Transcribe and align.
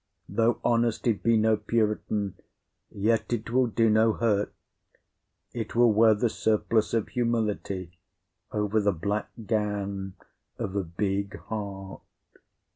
Though 0.27 0.59
honesty 0.63 1.13
be 1.13 1.37
no 1.37 1.55
puritan, 1.57 2.33
yet 2.89 3.31
it 3.31 3.51
will 3.51 3.67
do 3.67 3.87
no 3.87 4.13
hurt; 4.13 4.51
it 5.53 5.75
will 5.75 5.93
wear 5.93 6.15
the 6.15 6.27
surplice 6.27 6.95
of 6.95 7.09
humility 7.09 7.99
over 8.51 8.81
the 8.81 8.93
black 8.93 9.29
gown 9.45 10.15
of 10.57 10.75
a 10.75 10.83
big 10.83 11.37
heart. 11.41 12.01